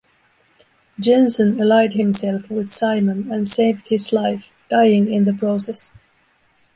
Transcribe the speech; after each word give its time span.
Jensen 0.99 1.61
allied 1.61 1.93
himself 1.93 2.49
with 2.49 2.71
Simon 2.71 3.31
and 3.31 3.47
saved 3.47 3.89
his 3.89 4.11
life, 4.11 4.49
dying 4.67 5.07
in 5.13 5.25
the 5.25 5.33
process. 5.35 5.93